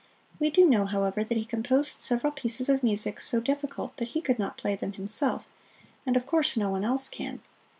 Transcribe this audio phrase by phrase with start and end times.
[0.39, 4.21] We do know, however, that he composed several pieces of music so difficult that he
[4.21, 5.45] could not play them himself,
[6.07, 7.39] and of course no one else can.